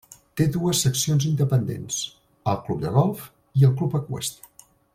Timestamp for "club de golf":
2.69-3.29